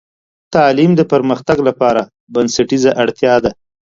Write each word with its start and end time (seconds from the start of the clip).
تعلیم 0.53 0.91
د 0.95 1.01
پرمختګ 1.11 1.57
لپاره 1.67 2.01
بنسټیزه 2.33 2.91
اړتیا 3.01 3.35
ده. 3.43 3.51